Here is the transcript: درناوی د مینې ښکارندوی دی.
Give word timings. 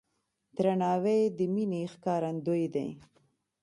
درناوی 0.57 1.21
د 1.37 1.39
مینې 1.53 1.81
ښکارندوی 1.93 2.65
دی. 2.73 2.87